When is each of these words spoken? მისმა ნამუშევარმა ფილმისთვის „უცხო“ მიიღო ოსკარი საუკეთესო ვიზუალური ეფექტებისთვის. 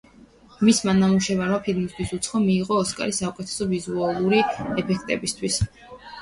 მისმა 0.67 0.93
ნამუშევარმა 1.01 1.59
ფილმისთვის 1.67 2.13
„უცხო“ 2.17 2.41
მიიღო 2.45 2.79
ოსკარი 2.85 3.15
საუკეთესო 3.19 3.69
ვიზუალური 3.75 4.41
ეფექტებისთვის. 4.63 5.61